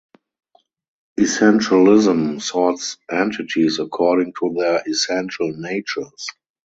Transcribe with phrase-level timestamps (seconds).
[1.19, 6.25] Essentialism sorts entities according to their essential natures.